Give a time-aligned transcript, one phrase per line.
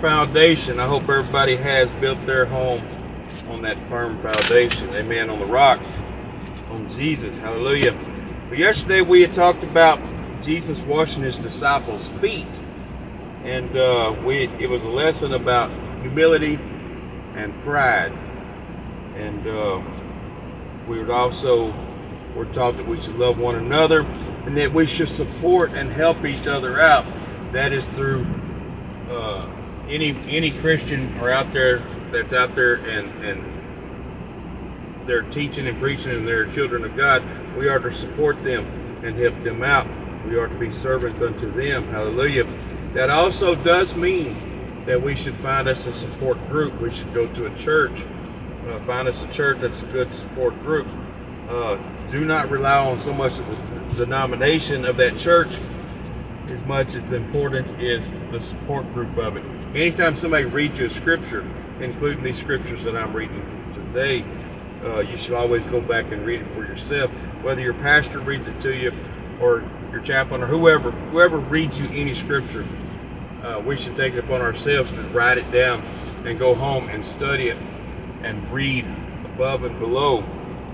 [0.00, 0.78] Foundation.
[0.78, 2.86] I hope everybody has built their home
[3.48, 4.90] on that firm foundation.
[4.90, 5.28] Amen.
[5.28, 5.80] On the rock,
[6.70, 7.36] on Jesus.
[7.36, 7.98] Hallelujah.
[8.48, 9.98] But yesterday we had talked about
[10.42, 12.46] Jesus washing his disciples' feet.
[13.42, 15.70] And uh, we it was a lesson about
[16.02, 16.60] humility
[17.34, 18.12] and pride.
[19.16, 19.82] And uh,
[20.86, 21.74] we would also
[22.36, 26.24] were taught that we should love one another and that we should support and help
[26.24, 27.04] each other out.
[27.52, 28.24] That is through
[29.10, 29.57] uh,
[29.88, 31.78] any any Christian or out there
[32.12, 33.58] that's out there and and
[35.06, 37.22] they're teaching and preaching and they're children of God.
[37.56, 38.66] We are to support them
[39.02, 39.86] and help them out.
[40.26, 41.88] We are to be servants unto them.
[41.88, 42.44] Hallelujah.
[42.92, 46.78] That also does mean that we should find us a support group.
[46.80, 48.04] We should go to a church,
[48.68, 50.86] uh, find us a church that's a good support group.
[51.48, 51.78] Uh,
[52.10, 55.58] do not rely on so much of the denomination of that church
[56.50, 59.44] as much as the importance is the support group of it.
[59.74, 61.48] Anytime somebody reads you a scripture,
[61.80, 63.42] including these scriptures that I'm reading
[63.74, 64.24] today,
[64.84, 67.10] uh, you should always go back and read it for yourself.
[67.42, 68.92] Whether your pastor reads it to you
[69.40, 72.66] or your chaplain or whoever, whoever reads you any scripture,
[73.42, 75.82] uh, we should take it upon ourselves to write it down
[76.26, 77.56] and go home and study it
[78.22, 78.84] and read
[79.24, 80.24] above and below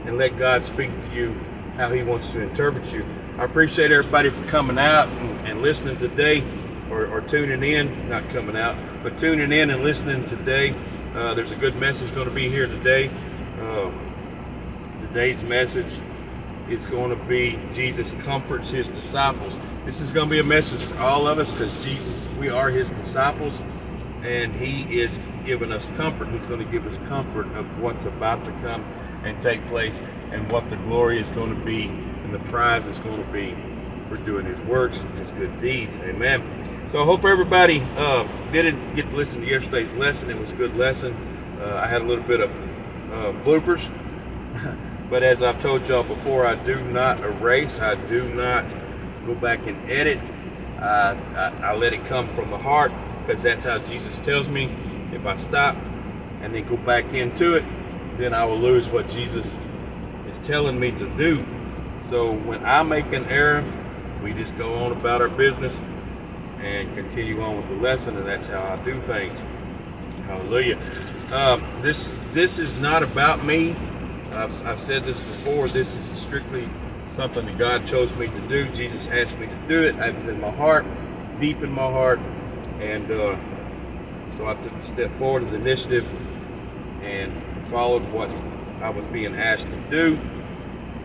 [0.07, 1.39] and let God speak to you
[1.77, 3.05] how He wants to interpret you.
[3.37, 6.41] I appreciate everybody for coming out and, and listening today
[6.89, 10.71] or, or, tuning in, not coming out, but tuning in and listening today.
[11.17, 13.11] Uh, there's a good message going to be here today.
[13.59, 13.91] Uh,
[15.09, 16.01] today's message
[16.71, 19.53] is going to be Jesus comforts his disciples.
[19.85, 22.71] This is going to be a message for all of us because Jesus, we are
[22.71, 23.59] his disciples,
[24.23, 26.29] and he is giving us comfort.
[26.29, 28.85] He's going to give us comfort of what's about to come
[29.25, 29.97] and take place
[30.31, 31.91] and what the glory is going to be
[32.25, 33.55] and the prize is going to be
[34.09, 35.95] for doing his works and his good deeds.
[35.99, 36.43] Amen.
[36.93, 40.31] So I hope everybody uh, did get to listen to yesterday's lesson.
[40.31, 41.15] It was a good lesson.
[41.61, 43.91] Uh, I had a little bit of uh, bloopers.
[45.11, 47.79] but as I've told y'all before, I do not erase.
[47.79, 48.65] I do not
[49.27, 50.19] go back and edit.
[50.79, 51.13] I,
[51.63, 52.93] I let it come from the heart
[53.27, 54.75] because that's how Jesus tells me.
[55.13, 55.77] If I stop
[56.41, 57.65] and then go back into it,
[58.19, 59.53] then I will lose what Jesus
[60.29, 61.45] is telling me to do.
[62.11, 63.65] So when I make an error,
[64.23, 65.75] we just go on about our business
[66.61, 69.39] and continue on with the lesson, and that's how I do things.
[70.27, 70.79] Hallelujah.
[71.33, 73.77] Um, this this is not about me.
[74.33, 75.69] I've, I've said this before.
[75.69, 76.69] This is strictly
[77.15, 78.69] something that God chose me to do.
[78.75, 79.97] Jesus asked me to do it.
[79.97, 80.85] It was in my heart,
[81.41, 82.19] deep in my heart,
[82.81, 83.37] and uh,
[84.37, 86.07] so I took a step forward of the initiative
[87.03, 87.33] and
[87.71, 88.31] followed what
[88.83, 90.19] I was being asked to do.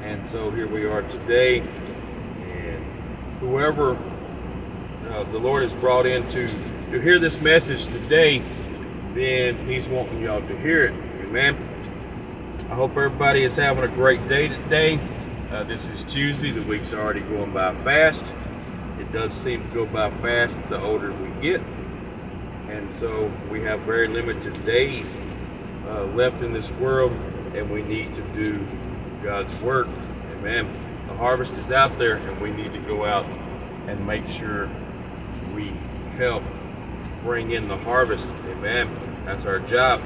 [0.01, 1.60] And so here we are today.
[1.60, 2.86] And
[3.42, 3.98] whoever
[5.10, 6.48] uh, the Lord has brought in to,
[6.92, 8.40] to hear this message today,
[9.13, 10.94] then He's wanting y'all to hear it.
[11.25, 11.57] Amen.
[12.69, 15.01] I hope everybody is having a great day today.
[15.51, 16.51] Uh, this is Tuesday.
[16.51, 18.24] The week's already going by fast.
[19.00, 21.62] It does seem to go by fast the older we get.
[22.69, 25.07] And so we have very limited days
[25.88, 27.12] uh, left in this world,
[27.54, 28.66] and we need to do
[29.24, 29.88] God's work.
[30.33, 30.68] Amen.
[31.07, 33.25] The harvest is out there, and we need to go out
[33.88, 34.69] and make sure
[35.54, 35.69] we
[36.18, 36.44] help
[37.24, 38.25] bring in the harvest.
[38.48, 39.24] Amen.
[39.25, 40.01] That's our job.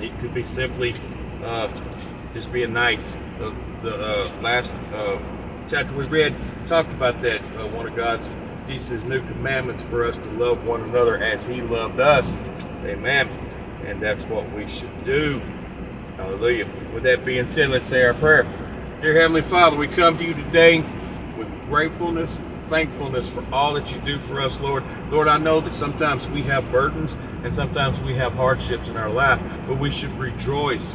[0.00, 0.94] It could be simply
[1.44, 1.68] uh,
[2.34, 3.12] just being nice.
[3.38, 5.18] The, the uh, last uh,
[5.68, 6.36] chapter we read
[6.68, 7.40] talked about that.
[7.56, 8.28] Uh, one of God's
[8.66, 12.30] Jesus' new commandments for us to love one another as He loved us.
[12.84, 13.28] Amen.
[13.86, 15.40] And that's what we should do.
[16.20, 16.68] Hallelujah.
[16.92, 18.42] With that being said, let's say our prayer.
[19.00, 20.80] Dear Heavenly Father, we come to you today
[21.38, 22.30] with gratefulness,
[22.68, 24.84] thankfulness for all that you do for us, Lord.
[25.10, 29.08] Lord, I know that sometimes we have burdens and sometimes we have hardships in our
[29.08, 30.92] life, but we should rejoice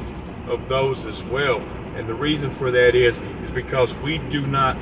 [0.48, 1.60] of those as well.
[1.96, 4.78] And the reason for that is, is because we do not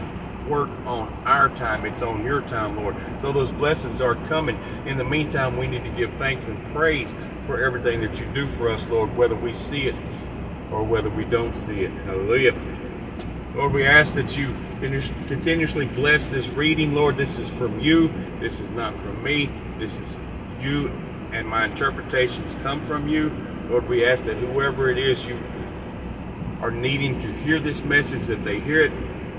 [0.50, 1.86] work on our time.
[1.86, 2.98] It's on your time, Lord.
[3.22, 4.60] So those blessings are coming.
[4.86, 7.16] In the meantime, we need to give thanks and praise
[7.48, 9.96] for everything that you do for us, Lord, whether we see it
[10.72, 11.92] or whether we don't see it.
[12.06, 12.54] Hallelujah.
[13.56, 14.56] Lord, we ask that you
[15.28, 16.94] continuously bless this reading.
[16.94, 18.12] Lord, this is from you.
[18.40, 19.50] This is not from me.
[19.78, 20.20] This is
[20.60, 20.90] you,
[21.32, 23.32] and my interpretations come from you.
[23.70, 25.40] Lord, we ask that whoever it is you
[26.62, 28.92] are needing to hear this message, that they hear it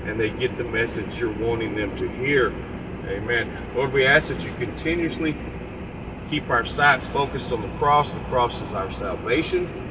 [0.05, 2.49] and they get the message you're wanting them to hear.
[3.07, 3.71] Amen.
[3.75, 5.35] Lord, we ask that you continuously
[6.29, 8.11] keep our sights focused on the cross.
[8.11, 9.84] The cross is our salvation.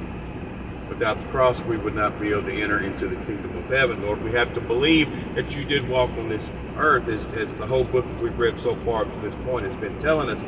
[0.95, 4.01] Without the cross, we would not be able to enter into the kingdom of heaven.
[4.03, 6.45] Lord, we have to believe that you did walk on this
[6.77, 9.75] earth, as, as the whole book we've read so far up to this point has
[9.81, 10.41] been telling us,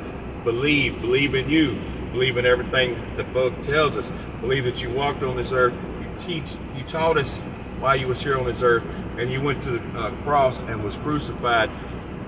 [0.45, 1.75] believe, believe in you,
[2.13, 6.09] believe in everything the book tells us, believe that you walked on this earth, you
[6.25, 7.41] teach, you taught us
[7.81, 8.85] while you was here on this earth,
[9.19, 11.69] and you went to the uh, cross and was crucified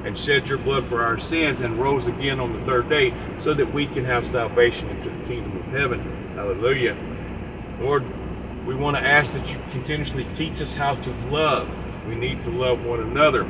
[0.05, 3.55] and shed your blood for our sins and rose again on the third day so
[3.55, 6.35] that we can have salvation into the kingdom of heaven.
[6.35, 6.97] Hallelujah.
[7.81, 8.05] Lord,
[8.67, 11.69] we want to ask that you continuously teach us how to love.
[12.07, 13.49] We need to love one another.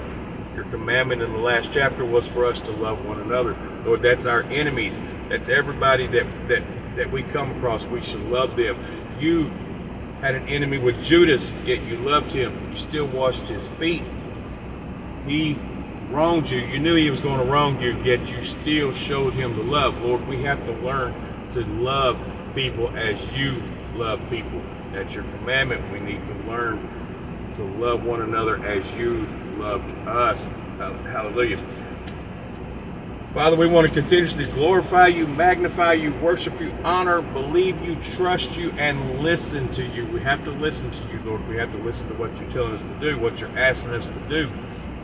[0.54, 3.56] Your commandment in the last chapter was for us to love one another.
[3.85, 4.94] Lord, that's our enemies.
[5.28, 6.62] That's everybody that that
[6.97, 7.85] that we come across.
[7.87, 8.76] We should love them.
[9.20, 9.50] You
[10.20, 12.73] had an enemy with Judas, yet you loved him.
[12.73, 14.02] You still washed his feet.
[15.26, 15.56] He
[16.11, 16.58] wronged you.
[16.58, 19.97] You knew he was going to wrong you, yet you still showed him the love.
[19.99, 21.14] Lord, we have to learn
[21.54, 22.18] to love
[22.54, 23.62] people as you
[23.98, 24.62] love people.
[24.92, 25.92] That's your commandment.
[25.92, 26.78] We need to learn
[27.56, 29.26] to love one another as you
[29.58, 30.38] loved us.
[30.78, 31.58] Hallelujah.
[33.34, 38.52] Father, we want to continuously glorify you, magnify you, worship you, honor, believe you, trust
[38.52, 40.06] you, and listen to you.
[40.06, 41.46] We have to listen to you, Lord.
[41.46, 44.06] We have to listen to what you're telling us to do, what you're asking us
[44.06, 44.50] to do.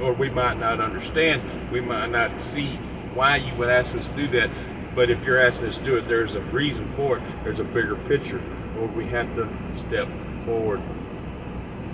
[0.00, 1.70] Lord, we might not understand.
[1.70, 2.76] We might not see
[3.12, 4.50] why you would ask us to do that.
[4.94, 7.44] But if you're asking us to do it, there's a reason for it.
[7.44, 8.40] There's a bigger picture.
[8.76, 9.48] Lord, we have to
[9.86, 10.08] step
[10.44, 10.80] forward.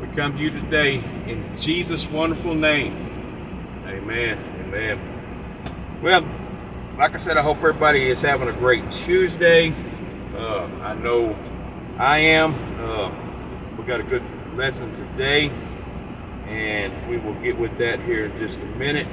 [0.00, 0.94] We come to you today
[1.26, 2.94] in Jesus' wonderful name.
[3.86, 4.38] Amen.
[4.64, 6.00] Amen.
[6.02, 6.24] Well,
[6.96, 9.74] like I said, I hope everybody is having a great Tuesday.
[10.34, 11.36] Uh, I know
[11.98, 12.54] I am.
[12.80, 14.22] Uh, we got a good
[14.56, 15.50] lesson today,
[16.46, 19.06] and we will get with that here in just a minute.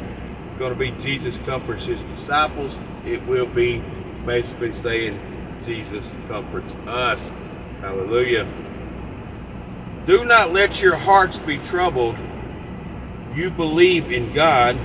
[0.48, 2.80] It's going to be Jesus comforts his disciples.
[3.06, 3.84] It will be
[4.26, 5.20] basically saying
[5.66, 7.22] Jesus comforts us.
[7.82, 8.46] Hallelujah.
[10.06, 12.16] Do not let your hearts be troubled.
[13.34, 14.78] You believe in God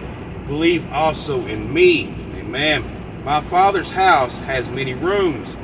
[0.47, 2.09] believe also in me.
[2.35, 3.23] Amen.
[3.25, 5.55] My Father's house has many rooms.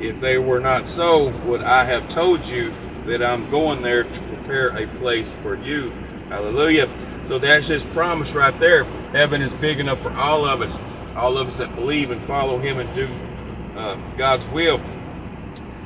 [0.00, 2.72] If they were not so, would I have told you
[3.06, 5.90] that I'm going there to prepare a place for you?
[6.28, 6.88] Hallelujah.
[7.26, 8.84] So that's his promise right there.
[9.12, 10.76] Heaven is big enough for all of us,
[11.16, 13.06] all of us that believe and follow him and do
[13.78, 14.80] uh, God's will.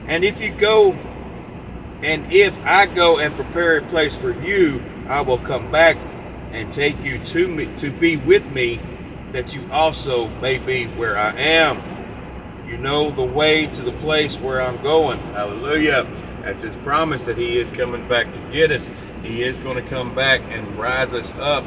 [0.06, 0.92] And if you go,
[2.02, 5.96] and if I go and prepare a place for you, I will come back
[6.50, 8.80] and take you to me to be with me
[9.32, 11.82] that you also may be where I am.
[12.66, 15.18] You know the way to the place where I'm going.
[15.18, 16.06] Hallelujah.
[16.42, 18.88] That's his promise that he is coming back to get us.
[19.22, 21.64] He is going to come back and rise us up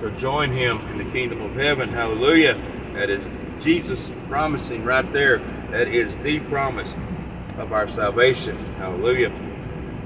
[0.00, 1.88] to join him in the kingdom of heaven.
[1.88, 2.60] Hallelujah.
[2.94, 3.26] That is
[3.62, 5.38] Jesus promising right there.
[5.70, 6.96] That is the promise
[7.58, 8.56] of our salvation.
[8.74, 9.32] Hallelujah.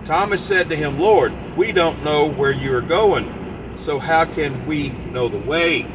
[0.06, 4.66] Thomas said to him, Lord, we don't know where you are going so how can
[4.66, 5.86] we know the way?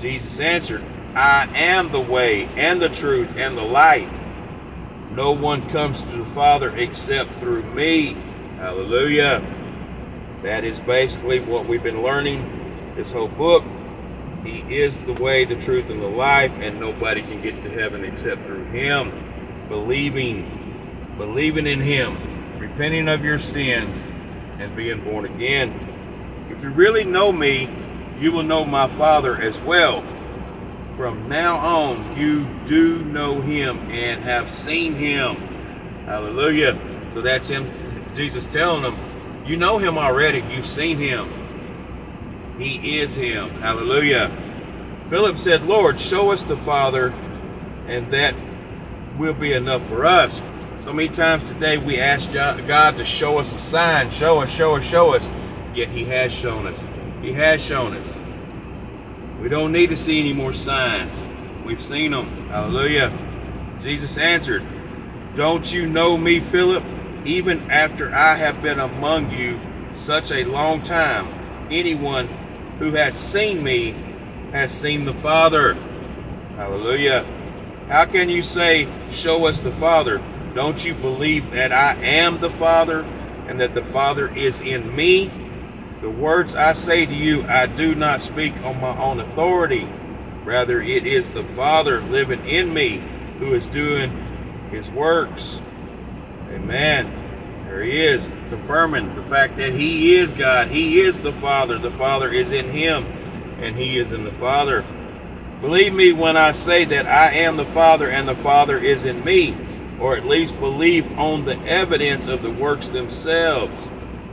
[0.00, 4.10] Jesus answered, I am the way and the truth and the life.
[5.12, 8.14] No one comes to the Father except through me.
[8.56, 9.42] Hallelujah.
[10.42, 13.64] That is basically what we've been learning this whole book.
[14.44, 18.04] He is the way, the truth, and the life, and nobody can get to heaven
[18.04, 19.27] except through Him.
[19.68, 23.96] Believing, believing in Him, repenting of your sins,
[24.58, 26.48] and being born again.
[26.50, 27.68] If you really know me,
[28.18, 30.02] you will know my Father as well.
[30.96, 35.36] From now on, you do know him and have seen him.
[36.06, 36.76] Hallelujah.
[37.14, 37.72] So that's him,
[38.16, 40.42] Jesus telling them, you know him already.
[40.52, 42.56] You've seen him.
[42.58, 43.50] He is him.
[43.60, 44.32] Hallelujah.
[45.08, 47.10] Philip said, Lord, show us the Father,
[47.86, 48.34] and that
[49.18, 50.40] will be enough for us.
[50.84, 54.76] So many times today we ask God to show us a sign, show us, show
[54.76, 55.30] us, show us
[55.78, 56.78] yet he has shown us.
[57.22, 58.06] He has shown us.
[59.40, 61.14] We don't need to see any more signs.
[61.64, 62.48] We've seen them.
[62.48, 63.16] Hallelujah.
[63.82, 64.66] Jesus answered,
[65.36, 66.82] Don't you know me, Philip?
[67.24, 69.60] Even after I have been among you
[69.96, 72.26] such a long time, anyone
[72.78, 73.92] who has seen me
[74.52, 75.74] has seen the Father.
[76.56, 77.24] Hallelujah.
[77.88, 80.22] How can you say, Show us the Father?
[80.54, 83.02] Don't you believe that I am the Father
[83.48, 85.30] and that the Father is in me?
[86.02, 89.88] The words I say to you, I do not speak on my own authority.
[90.44, 93.02] Rather, it is the Father living in me
[93.38, 94.10] who is doing
[94.70, 95.58] his works.
[96.50, 97.64] Amen.
[97.64, 100.68] There he is, confirming the fact that he is God.
[100.68, 101.78] He is the Father.
[101.78, 103.04] The Father is in him,
[103.60, 104.84] and he is in the Father.
[105.60, 109.24] Believe me when I say that I am the Father and the Father is in
[109.24, 109.56] me,
[110.00, 113.88] or at least believe on the evidence of the works themselves.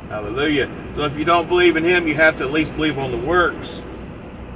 [0.10, 0.70] Hallelujah.
[0.94, 3.18] So if you don't believe in him, you have to at least believe on the
[3.18, 3.82] works.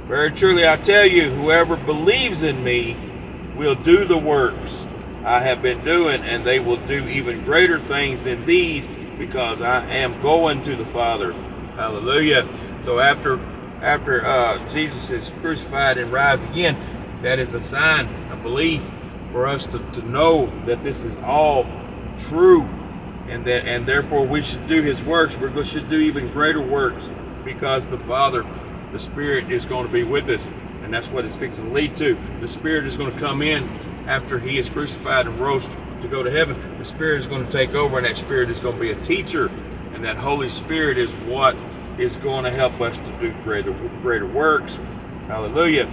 [0.06, 2.96] Very truly, I tell you, whoever believes in me
[3.56, 4.72] will do the works
[5.24, 9.84] I have been doing, and they will do even greater things than these, because I
[9.86, 11.32] am going to the Father.
[11.74, 12.48] Hallelujah.
[12.84, 13.38] So after
[13.82, 18.82] after uh, Jesus is crucified and rise again, that is a sign, a belief
[19.32, 21.66] for us to, to know that this is all
[22.18, 22.62] true
[23.28, 25.36] and that and therefore we should do his works.
[25.36, 27.04] We should do even greater works
[27.44, 28.44] because the Father,
[28.92, 30.48] the Spirit is going to be with us.
[30.82, 32.18] And that's what it's fixing to lead to.
[32.40, 33.68] The Spirit is going to come in
[34.08, 35.62] after he is crucified and rose
[36.02, 36.78] to go to heaven.
[36.78, 39.00] The Spirit is going to take over and that Spirit is going to be a
[39.04, 39.46] teacher.
[39.94, 41.54] And that Holy Spirit is what
[42.00, 44.72] is going to help us to do greater, greater works.
[45.26, 45.86] Hallelujah.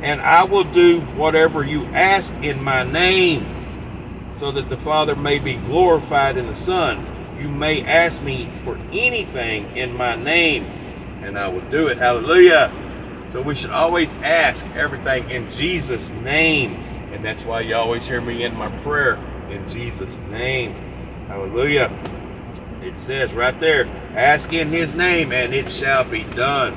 [0.00, 5.38] And I will do whatever you ask in my name so that the Father may
[5.38, 7.06] be glorified in the Son.
[7.40, 10.64] You may ask me for anything in my name,
[11.22, 11.98] and I will do it.
[11.98, 12.72] Hallelujah.
[13.32, 16.74] So we should always ask everything in Jesus' name.
[17.12, 19.16] And that's why you always hear me in my prayer
[19.50, 20.72] in Jesus' name.
[21.28, 21.90] Hallelujah.
[22.82, 26.74] It says right there, ask in his name and it shall be done.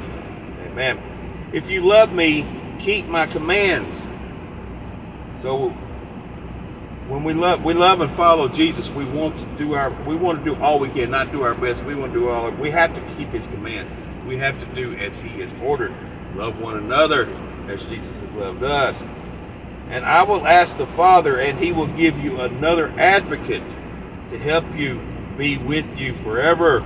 [0.66, 1.50] Amen.
[1.54, 2.46] If you love me,
[2.80, 4.02] keep my commands.
[5.42, 5.70] So
[7.08, 10.44] when we love we love and follow Jesus, we want to do our we want
[10.44, 11.84] to do all we can, not do our best.
[11.84, 13.92] We want to do all we have to keep his commands.
[14.28, 15.94] We have to do as he has ordered.
[16.36, 17.26] Love one another
[17.70, 19.02] as Jesus has loved us.
[19.90, 23.64] And I will ask the Father, and he will give you another advocate
[24.30, 25.00] to help you
[25.38, 26.84] be with you forever.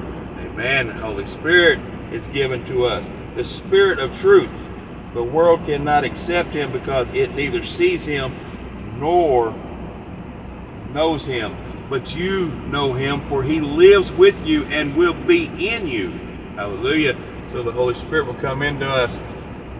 [0.52, 0.88] Amen.
[0.88, 1.80] The Holy Spirit
[2.12, 3.08] is given to us.
[3.38, 4.50] The Spirit of truth.
[5.14, 8.36] The world cannot accept him because it neither sees him
[9.00, 9.56] nor
[10.94, 11.56] knows him,
[11.90, 16.12] but you know him, for he lives with you and will be in you.
[16.56, 17.18] Hallelujah.
[17.54, 19.18] So the Holy Spirit will come into us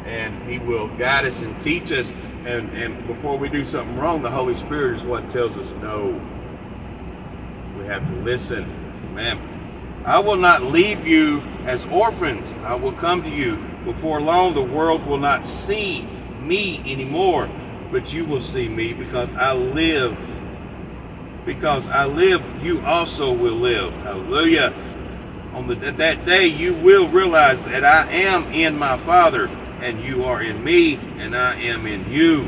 [0.06, 2.10] and he will guide us and teach us.
[2.46, 6.20] And, and before we do something wrong, the Holy Spirit is what tells us no.
[7.78, 8.64] We have to listen.
[9.12, 9.61] Amen.
[10.06, 12.48] I will not leave you as orphans.
[12.64, 13.58] I will come to you.
[13.86, 16.08] Before long, the world will not see
[16.40, 17.50] me anymore,
[17.92, 20.18] but you will see me because I live
[21.46, 23.94] because I live, you also will live.
[23.94, 24.74] Hallelujah.
[25.54, 29.48] On the, that day, you will realize that I am in my Father,
[29.82, 32.46] and you are in me, and I am in you.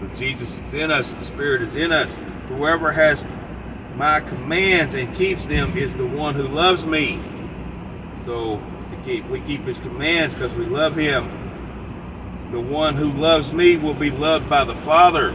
[0.00, 2.16] So Jesus is in us, the Spirit is in us.
[2.48, 3.24] Whoever has
[4.00, 7.22] my commands and keeps them is the one who loves me.
[8.24, 8.58] So
[9.04, 11.28] keep, we keep his commands because we love him.
[12.50, 15.32] The one who loves me will be loved by the Father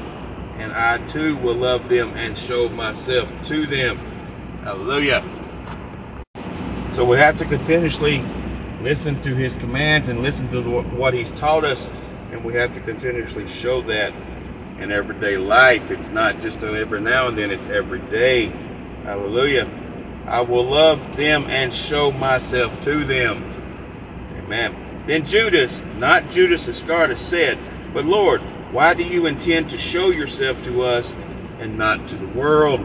[0.58, 4.00] and I too will love them and show myself to them.
[4.64, 5.24] Hallelujah.
[6.96, 8.26] So we have to continuously
[8.82, 11.86] listen to his commands and listen to what he's taught us,
[12.32, 14.12] and we have to continuously show that
[14.80, 15.90] in everyday life.
[15.90, 18.48] It's not just every now and then, it's every day.
[19.04, 19.70] Hallelujah.
[20.28, 23.44] I will love them and show myself to them.
[24.38, 25.04] Amen.
[25.08, 27.60] Then Judas, not Judas Iscariot, said,
[27.94, 28.42] But Lord,
[28.72, 31.14] why do you intend to show yourself to us
[31.60, 32.82] and not to the world?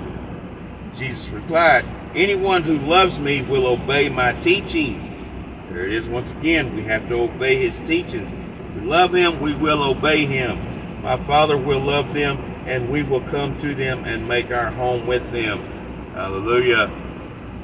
[0.95, 5.07] Jesus replied, Anyone who loves me will obey my teachings.
[5.71, 6.75] There it is once again.
[6.75, 8.31] We have to obey his teachings.
[8.33, 10.70] If we love him, we will obey him.
[11.03, 15.07] My Father will love them, and we will come to them and make our home
[15.07, 16.13] with them.
[16.15, 16.91] Hallelujah.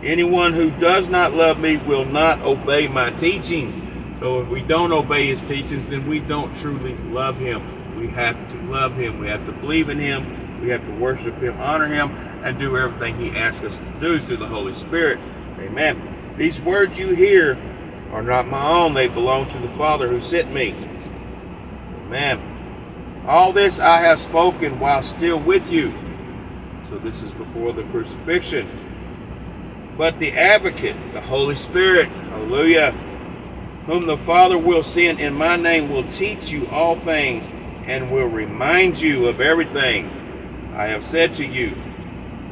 [0.02, 3.80] Anyone who does not love me will not obey my teachings.
[4.20, 7.96] So if we don't obey his teachings, then we don't truly love him.
[7.98, 9.18] We have to love him.
[9.18, 10.60] We have to believe in him.
[10.62, 12.10] We have to worship him, honor him,
[12.42, 15.18] and do everything he asks us to do through the Holy Spirit.
[15.58, 16.34] Amen.
[16.38, 17.58] These words you hear
[18.12, 18.94] are not my own.
[18.94, 20.74] They belong to the Father who sent me.
[22.06, 22.55] Amen.
[23.26, 25.92] All this I have spoken while still with you.
[26.88, 29.94] So this is before the crucifixion.
[29.98, 32.92] But the advocate, the Holy Spirit, hallelujah,
[33.86, 37.44] whom the Father will send in my name will teach you all things
[37.86, 40.08] and will remind you of everything
[40.76, 41.70] I have said to you.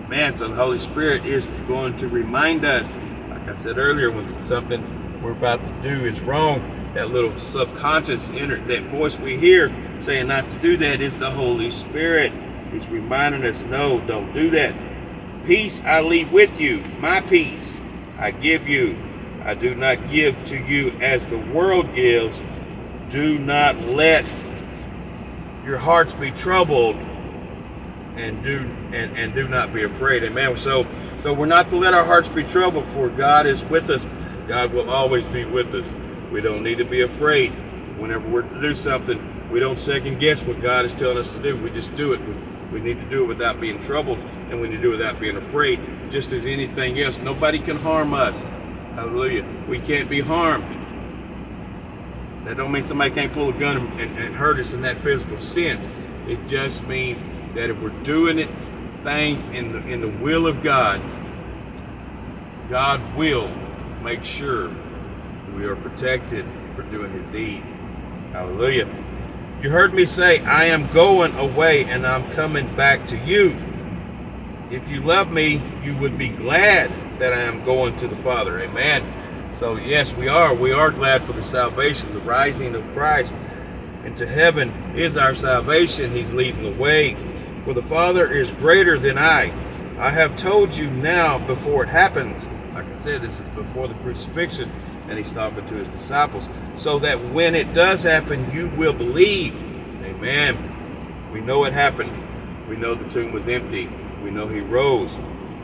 [0.09, 2.91] Man, so the Holy Spirit is going to remind us,
[3.31, 6.61] like I said earlier, when something we're about to do is wrong,
[6.95, 9.73] that little subconscious inner, that voice we hear
[10.05, 12.33] saying not to do that is the Holy Spirit.
[12.73, 14.75] He's reminding us, no, don't do that.
[15.47, 17.81] Peace I leave with you, my peace
[18.19, 18.97] I give you.
[19.45, 22.37] I do not give to you as the world gives.
[23.11, 24.25] Do not let
[25.65, 26.97] your hearts be troubled
[28.17, 28.61] and do
[28.95, 30.25] and, and do not be afraid.
[30.25, 30.57] Amen.
[30.59, 30.87] So
[31.23, 34.07] so we're not to let our hearts be troubled, for God is with us.
[34.49, 35.87] God will always be with us.
[36.35, 37.51] We don't need to be afraid
[37.97, 39.53] whenever we're to do something.
[39.53, 41.57] We don't second guess what God is telling us to do.
[41.57, 42.21] We just do it.
[42.73, 45.21] We need to do it without being troubled, and we need to do it without
[45.21, 45.79] being afraid.
[46.11, 48.37] Just as anything else, nobody can harm us.
[48.97, 49.47] Hallelujah.
[49.69, 50.65] We can't be harmed.
[52.49, 55.41] That don't mean somebody can't pull a gun and, and hurt us in that physical
[55.41, 55.93] sense.
[56.27, 57.23] It just means
[57.55, 58.51] that if we're doing it,
[59.05, 61.01] things in the in the will of God,
[62.69, 63.49] God will
[64.03, 64.75] make sure
[65.55, 67.67] we are protected for doing His deeds.
[68.33, 68.87] Hallelujah.
[69.63, 73.57] You heard me say, I am going away and I'm coming back to you.
[74.71, 76.91] If you love me, you would be glad
[77.21, 78.61] that I am going to the Father.
[78.61, 79.57] Amen.
[79.59, 80.55] So, yes, we are.
[80.55, 83.33] We are glad for the salvation, the rising of Christ
[84.05, 86.15] into heaven is our salvation.
[86.15, 87.17] He's leading the way.
[87.65, 89.53] For the Father is greater than I.
[89.99, 92.45] I have told you now before it happens.
[92.75, 94.71] Like I said, this is before the crucifixion,
[95.09, 96.45] and he's talking to his disciples.
[96.79, 99.55] So that when it does happen, you will believe.
[100.03, 101.31] Amen.
[101.33, 102.69] We know it happened.
[102.69, 103.89] We know the tomb was empty.
[104.23, 105.11] We know he rose.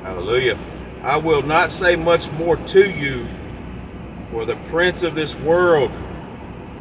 [0.03, 0.59] Hallelujah.
[1.03, 3.27] I will not say much more to you,
[4.31, 5.91] for the prince of this world,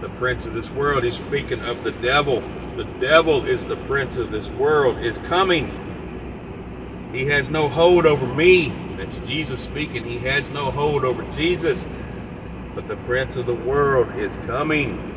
[0.02, 2.41] the prince of this world, he's speaking of the devil.
[2.78, 5.72] The devil is the prince of this world, is coming.
[7.12, 8.74] He has no hold over me.
[8.98, 10.06] That's Jesus speaking.
[10.06, 11.84] He has no hold over Jesus.
[12.75, 15.15] But the prince of the world is coming.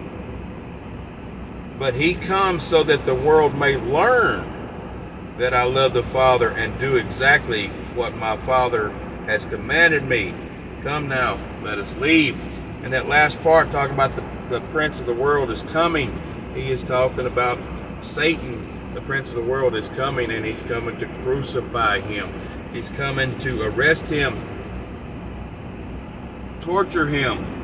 [1.78, 4.48] But he comes so that the world may learn
[5.38, 8.90] that I love the Father and do exactly what my Father
[9.26, 10.34] has commanded me.
[10.82, 12.38] Come now, let us leave.
[12.82, 16.20] And that last part, talking about the, the prince of the world is coming,
[16.54, 17.58] he is talking about
[18.12, 22.32] Satan, the prince of the world, is coming and he's coming to crucify him.
[22.72, 24.51] He's coming to arrest him,
[26.62, 27.61] torture him.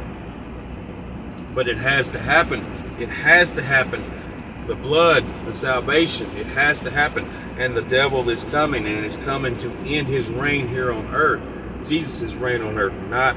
[1.55, 2.61] But it has to happen.
[3.01, 4.67] It has to happen.
[4.67, 7.25] The blood, the salvation, it has to happen.
[7.59, 11.43] And the devil is coming and is coming to end his reign here on earth.
[11.89, 13.37] Jesus' reign on earth, not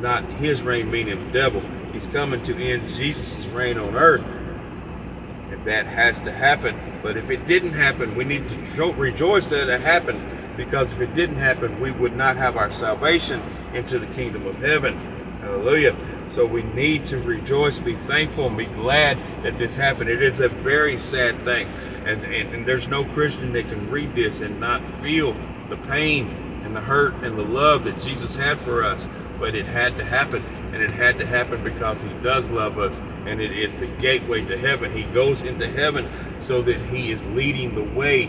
[0.00, 1.62] not his reign meaning the devil.
[1.92, 4.24] He's coming to end Jesus' reign on earth.
[5.50, 7.00] And that has to happen.
[7.02, 10.20] But if it didn't happen, we need to rejoice that it happened.
[10.56, 13.40] Because if it didn't happen, we would not have our salvation
[13.74, 14.98] into the kingdom of heaven.
[15.40, 15.96] Hallelujah.
[16.34, 20.10] So we need to rejoice, be thankful, and be glad that this happened.
[20.10, 21.68] It is a very sad thing.
[21.68, 25.34] And, and, and there's no Christian that can read this and not feel
[25.68, 29.00] the pain and the hurt and the love that Jesus had for us
[29.38, 30.42] but it had to happen.
[30.72, 34.44] And it had to happen because he does love us, and it is the gateway
[34.44, 34.96] to heaven.
[34.96, 36.10] He goes into heaven
[36.46, 38.26] so that he is leading the way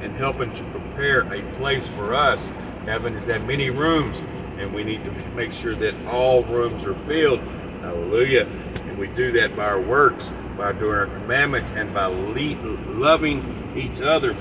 [0.00, 2.46] and helping to prepare a place for us.
[2.84, 4.16] Heaven has had many rooms,
[4.58, 7.40] and we need to make sure that all rooms are filled.
[7.80, 8.46] Hallelujah.
[8.46, 14.00] And we do that by our works, by doing our commandments, and by loving each
[14.00, 14.32] other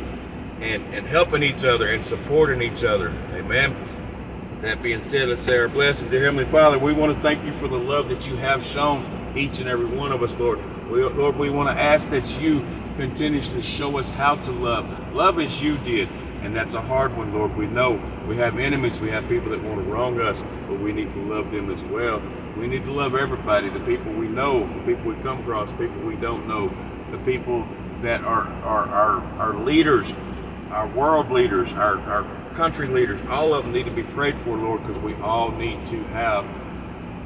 [0.61, 3.09] and, and helping each other and supporting each other.
[3.33, 3.75] Amen.
[4.61, 6.09] That being said, let's say our blessing.
[6.09, 9.33] Dear Heavenly Father, we want to thank you for the love that you have shown
[9.37, 10.59] each and every one of us, Lord.
[10.89, 12.65] We, Lord, we want to ask that you
[12.97, 15.13] continue to show us how to love.
[15.13, 16.09] Love as you did.
[16.41, 17.55] And that's a hard one, Lord.
[17.57, 18.99] We know we have enemies.
[18.99, 21.91] We have people that want to wrong us, but we need to love them as
[21.91, 22.21] well.
[22.57, 25.99] We need to love everybody, the people we know, the people we come across, people
[26.05, 26.71] we don't know,
[27.11, 27.67] the people
[28.01, 30.07] that are, are leaders,
[30.69, 34.57] our world leaders, our, our country leaders, all of them need to be prayed for,
[34.57, 36.45] Lord, because we all need to have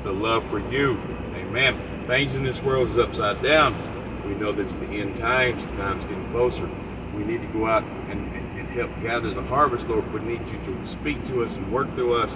[0.03, 0.97] the love for you.
[1.35, 2.05] Amen.
[2.07, 3.88] Things in this world is upside down.
[4.29, 6.69] We know that it's the end times, the time's getting closer.
[7.15, 10.11] We need to go out and, and, and help gather the harvest, Lord.
[10.13, 12.31] We need you to speak to us and work through us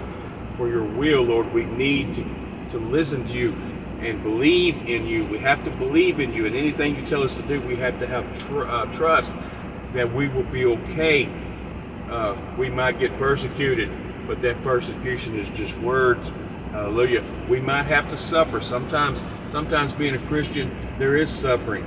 [0.56, 1.52] for your will, Lord.
[1.54, 3.52] We need to, to listen to you
[4.00, 5.24] and believe in you.
[5.26, 7.98] We have to believe in you, and anything you tell us to do, we have
[8.00, 9.32] to have tr- uh, trust
[9.94, 11.30] that we will be okay
[12.10, 13.90] uh, we might get persecuted,
[14.26, 16.30] but that persecution is just words.
[16.70, 17.24] Hallelujah.
[17.48, 18.60] We might have to suffer.
[18.60, 19.18] Sometimes,
[19.54, 21.86] sometimes being a Christian, there is suffering,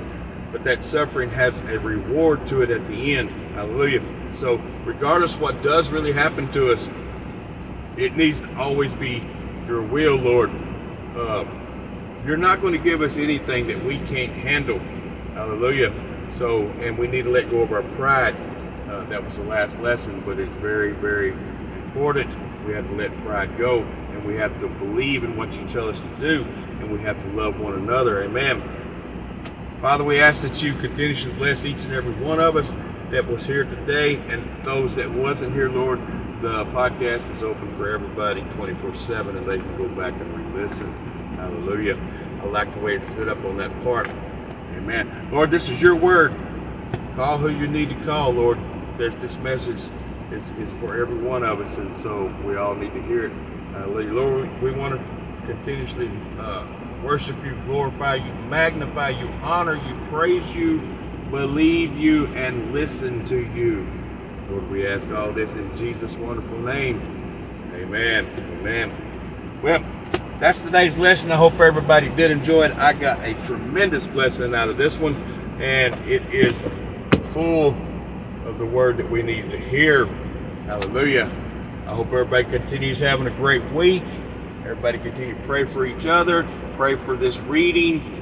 [0.50, 3.28] but that suffering has a reward to it at the end.
[3.52, 4.02] Hallelujah.
[4.32, 6.88] So, regardless what does really happen to us,
[7.98, 9.22] it needs to always be
[9.66, 10.50] your will, Lord.
[11.14, 11.44] Uh,
[12.24, 14.78] you're not going to give us anything that we can't handle.
[15.34, 15.92] Hallelujah.
[16.38, 18.34] So, and we need to let go of our pride
[18.88, 21.32] uh, that was the last lesson, but it's very, very
[21.84, 22.30] important.
[22.68, 25.88] We have to let pride go, and we have to believe in what you tell
[25.88, 26.44] us to do,
[26.80, 28.22] and we have to love one another.
[28.24, 28.62] Amen.
[29.80, 32.70] Father, we ask that you continue to bless each and every one of us
[33.10, 35.98] that was here today and those that wasn't here, Lord.
[36.42, 40.92] the podcast is open for everybody 24-7 and they can go back and re-listen.
[41.36, 41.98] Hallelujah.
[42.42, 44.08] I like the way it's set up on that part.
[44.76, 45.30] Amen.
[45.32, 46.34] Lord, this is your word.
[47.16, 48.58] Call who you need to call, Lord.
[48.98, 49.88] There's this message
[50.32, 53.32] is for every one of us, and so we all need to hear it.
[53.72, 54.12] Hallelujah.
[54.12, 56.66] Lord, we want to continuously uh,
[57.02, 60.80] worship you, glorify you, magnify you, honor you, praise you,
[61.30, 63.86] believe you, and listen to you.
[64.50, 67.00] Lord, we ask all this in Jesus' wonderful name.
[67.74, 68.26] Amen.
[68.60, 69.60] Amen.
[69.62, 69.84] Well,
[70.40, 71.32] that's today's lesson.
[71.32, 72.72] I hope everybody did enjoy it.
[72.72, 75.14] I got a tremendous blessing out of this one,
[75.60, 76.62] and it is
[77.32, 77.76] full
[78.58, 80.06] the word that we need to hear.
[80.66, 81.30] Hallelujah.
[81.86, 84.04] I hope everybody continues having a great week.
[84.60, 86.46] Everybody continue to pray for each other.
[86.76, 88.18] Pray for this reading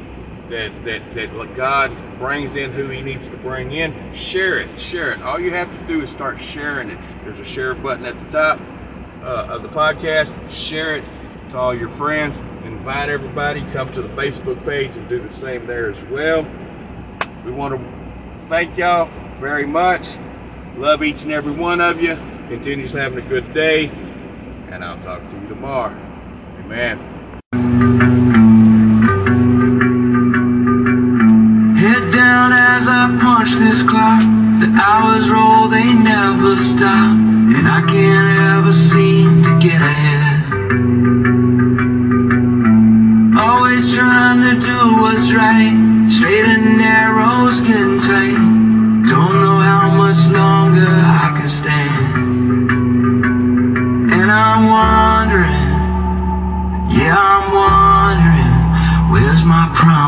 [0.50, 4.14] that, that, that God brings in who he needs to bring in.
[4.14, 4.80] Share it.
[4.80, 5.22] Share it.
[5.22, 6.98] All you have to do is start sharing it.
[7.24, 8.60] There's a share button at the top
[9.22, 10.32] uh, of the podcast.
[10.52, 11.04] Share it
[11.50, 12.36] to all your friends.
[12.64, 13.62] Invite everybody.
[13.72, 16.46] Come to the Facebook page and do the same there as well.
[17.44, 20.06] We want to thank y'all very much.
[20.76, 22.14] Love each and every one of you.
[22.48, 23.86] Continues having a good day.
[24.70, 25.94] And I'll talk to you tomorrow.
[26.60, 26.98] Amen.
[31.78, 34.20] Head down as I punch this clock.
[34.60, 37.16] The hours roll, they never stop.
[37.16, 40.25] And I can't ever seem to get ahead.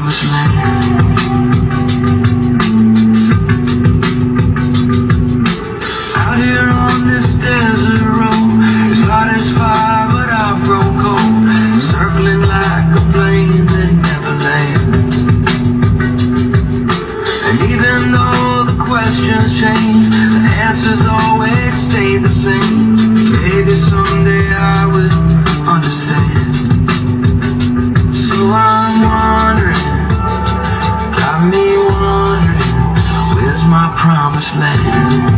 [0.09, 0.15] Out
[6.39, 8.28] here on this desert road,
[34.39, 35.38] promised land?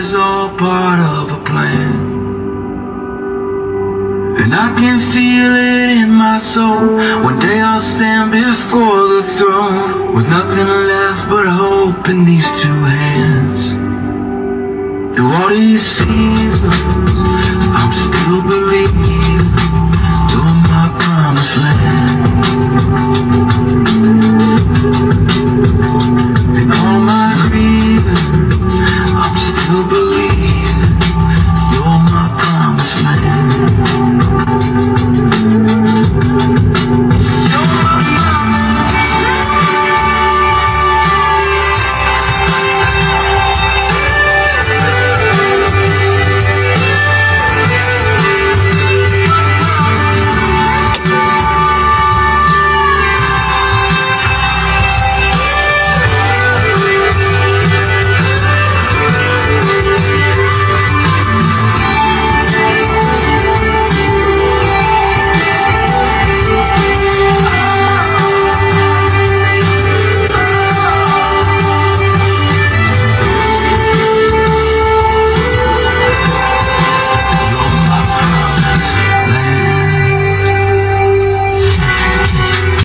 [0.00, 1.92] Is all part of a plan.
[4.40, 6.96] And I can feel it in my soul.
[7.28, 12.80] One day I'll stand before the throne with nothing left but hope in these two
[12.98, 13.62] hands.
[15.14, 16.62] Through all these seasons,
[17.78, 19.09] I'm still believing